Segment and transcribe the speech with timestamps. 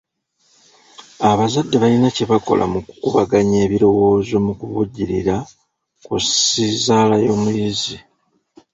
[1.31, 5.35] Abazadde balina kye bakola mu kukubaganya ebirowoozo mu kuvujjirira
[6.05, 7.97] ku sizaala y'omuyizi.